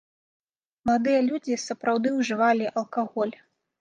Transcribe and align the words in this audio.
Маладыя 0.89 1.21
людзі 1.29 1.59
сапраўды 1.67 2.15
ўжывалі 2.17 2.65
алкаголь. 2.83 3.35